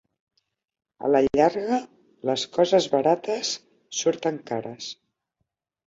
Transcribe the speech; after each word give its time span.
A 1.07 1.11
la 1.15 1.21
llarga, 1.25 1.79
les 2.31 2.47
coses 2.57 2.89
barates 2.97 3.55
surten 4.03 4.45
cares. 4.53 4.93